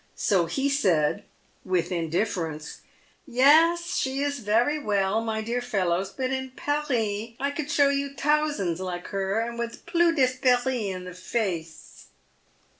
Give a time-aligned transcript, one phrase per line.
[0.15, 1.25] So he said,
[1.63, 2.81] with indifference,"
[3.39, 8.15] Yase, she is varry well, my dear fellows, but in Paris I could show you
[8.15, 12.07] tousands like her, and with plus d' esprit in the face."